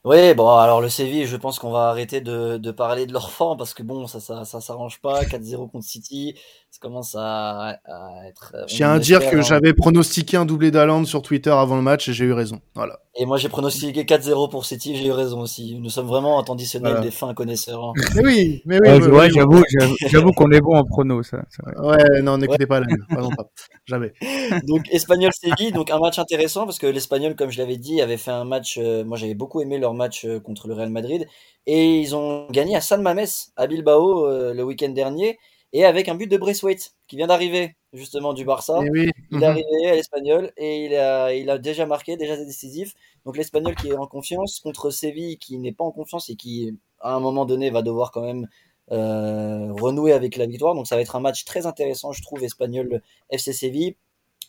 [0.07, 3.33] Oui, bon, alors le Séville, je pense qu'on va arrêter de, de parler de leur
[3.33, 5.25] forme parce que bon, ça, ça, ça s'arrange pas.
[5.25, 6.37] 4-0 contre City,
[6.71, 8.55] ça commence à, à être.
[8.69, 12.09] Je tiens à dire que j'avais pronostiqué un doublé d'Aland sur Twitter avant le match
[12.09, 12.61] et j'ai eu raison.
[12.77, 13.01] Voilà.
[13.19, 15.79] Et moi, j'ai pronostiqué 4-0 pour City, j'ai eu raison aussi.
[15.81, 17.83] Nous sommes vraiment en traditionnel des fins connaisseurs.
[17.83, 17.93] Hein.
[18.15, 19.31] Mais oui, mais oui.
[19.35, 19.63] j'avoue,
[20.07, 21.39] j'avoue qu'on est bon en prono, ça.
[21.79, 23.51] Ouais, non, n'écoutez pas la pas.
[23.87, 24.13] Jamais.
[24.69, 28.19] Donc, Espagnol Séville, donc un match intéressant parce que l'Espagnol, comme je l'avais dit, avait
[28.19, 28.79] fait un match.
[28.79, 31.27] Euh, moi, j'avais beaucoup aimé leur match euh, contre le Real Madrid
[31.67, 35.39] et ils ont gagné à San Mames, à Bilbao, euh, le week-end dernier
[35.73, 38.79] et avec un but de Braithwaite qui vient d'arriver justement du Barça.
[38.83, 39.43] Eh il est mhm.
[39.43, 42.95] arrivé à l'Espagnol et il a, il a déjà marqué, déjà décisif.
[43.25, 46.79] Donc l'Espagnol qui est en confiance contre Séville qui n'est pas en confiance et qui
[47.01, 48.49] à un moment donné va devoir quand même
[48.93, 50.75] euh, renouer avec la victoire.
[50.75, 53.97] Donc ça va être un match très intéressant, je trouve, Espagnol FC Séville.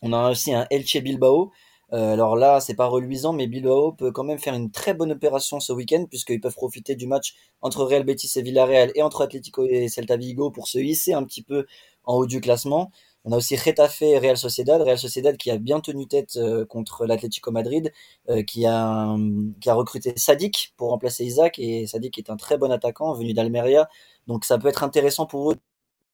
[0.02, 1.50] On a aussi un Elche Bilbao.
[1.92, 5.12] Euh, alors là, c'est pas reluisant, mais Bilbao peut quand même faire une très bonne
[5.12, 9.22] opération ce week-end, puisqu'ils peuvent profiter du match entre Real Betis et Villarreal et entre
[9.22, 11.66] Atlético et Celta Vigo pour se hisser un petit peu
[12.04, 12.90] en haut du classement.
[13.24, 14.80] On a aussi Retafe et Real Sociedad.
[14.80, 17.92] Real Sociedad qui a bien tenu tête euh, contre l'Atlético Madrid,
[18.30, 19.16] euh, qui, a,
[19.60, 21.58] qui a recruté Sadik pour remplacer Isaac.
[21.58, 23.88] Et Sadik est un très bon attaquant venu d'Almeria.
[24.26, 25.56] Donc ça peut être intéressant pour eux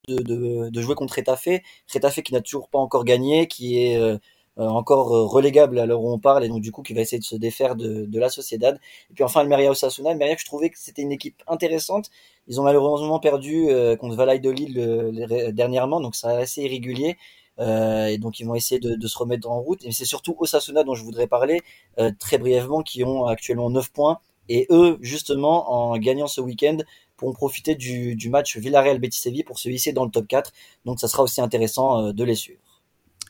[0.09, 1.61] de, de, de jouer contre Retafe.
[1.93, 4.19] Retafe qui n'a toujours pas encore gagné, qui est euh,
[4.57, 7.19] encore euh, relégable à l'heure où on parle et donc du coup qui va essayer
[7.19, 8.79] de se défaire de, de la Sociedad.
[9.11, 12.11] Et puis enfin Almeria Osasuna, Almeria je trouvais que c'était une équipe intéressante.
[12.47, 17.17] Ils ont malheureusement perdu euh, contre Valladolid le, dernièrement, donc ça assez irrégulier.
[17.61, 19.85] Euh, et donc ils vont essayer de, de se remettre en route.
[19.85, 21.61] Et c'est surtout Osasuna dont je voudrais parler
[21.99, 24.19] euh, très brièvement, qui ont actuellement 9 points.
[24.49, 26.79] Et eux, justement, en gagnant ce week-end,
[27.17, 30.53] pourront profiter du, du match Villarreal-Betis pour se hisser dans le top 4.
[30.85, 32.61] Donc ça sera aussi intéressant de les suivre.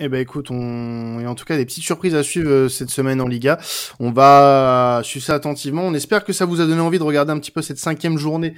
[0.00, 2.90] Eh ben écoute, on a en tout cas des petites surprises à suivre euh, cette
[2.90, 3.60] semaine en Liga.
[4.00, 5.82] On va suivre ça attentivement.
[5.82, 8.18] On espère que ça vous a donné envie de regarder un petit peu cette cinquième
[8.18, 8.54] journée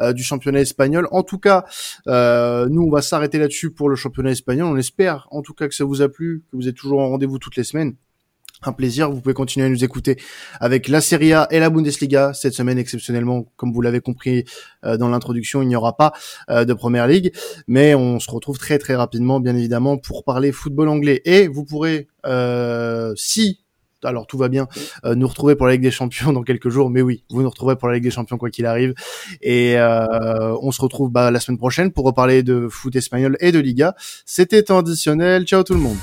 [0.00, 1.06] euh, du championnat espagnol.
[1.12, 1.64] En tout cas,
[2.08, 4.66] euh, nous on va s'arrêter là-dessus pour le championnat espagnol.
[4.66, 7.08] On espère en tout cas que ça vous a plu, que vous êtes toujours en
[7.08, 7.94] rendez-vous toutes les semaines
[8.62, 9.10] un plaisir.
[9.10, 10.16] Vous pouvez continuer à nous écouter
[10.60, 12.32] avec la Serie A et la Bundesliga.
[12.34, 14.44] Cette semaine, exceptionnellement, comme vous l'avez compris
[14.84, 16.12] euh, dans l'introduction, il n'y aura pas
[16.50, 17.32] euh, de Première Ligue.
[17.66, 21.22] Mais on se retrouve très très rapidement, bien évidemment, pour parler football anglais.
[21.24, 23.60] Et vous pourrez, euh, si
[24.02, 24.66] alors tout va bien,
[25.04, 26.88] nous retrouver pour la Ligue des Champions dans quelques jours.
[26.88, 28.94] Mais oui, vous nous retrouverez pour la Ligue des Champions quoi qu'il arrive.
[29.42, 33.58] Et on se retrouve bah, la semaine prochaine pour reparler de foot espagnol et de
[33.58, 33.94] Liga.
[34.24, 35.44] C'était additionnel.
[35.44, 35.98] Ciao tout le monde.